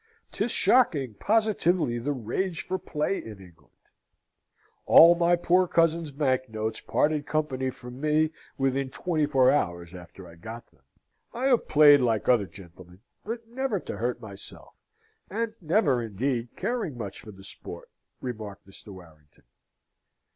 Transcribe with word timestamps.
'Tis 0.31 0.49
shocking, 0.49 1.13
positively, 1.19 1.99
the 1.99 2.11
rage 2.11 2.63
for 2.63 2.79
play 2.79 3.17
in 3.23 3.39
England. 3.39 3.75
All 4.87 5.13
my 5.13 5.35
poor 5.35 5.67
cousin's 5.67 6.09
bank 6.11 6.49
notes 6.49 6.81
parted 6.81 7.27
company 7.27 7.69
from 7.69 8.01
me 8.01 8.31
within 8.57 8.89
twenty 8.89 9.27
four 9.27 9.51
hours 9.51 9.93
after 9.93 10.27
I 10.27 10.37
got 10.37 10.65
them." 10.71 10.81
"I 11.33 11.45
have 11.45 11.67
played, 11.67 12.01
like 12.01 12.27
other 12.27 12.47
gentlemen, 12.47 13.01
but 13.23 13.47
never 13.47 13.79
to 13.81 13.97
hurt 13.97 14.19
myself, 14.19 14.73
and 15.29 15.53
never 15.61 16.01
indeed 16.01 16.55
caring 16.55 16.97
much 16.97 17.21
for 17.21 17.29
the 17.31 17.43
sport," 17.43 17.91
remarked 18.21 18.65
Mr. 18.67 18.87
Warrington. 18.91 19.43